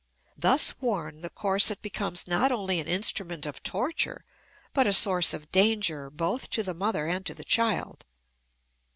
[0.35, 4.25] Thus worn, the corset becomes not only an instrument of torture
[4.73, 8.03] but a source of danger both to the mother and to the child.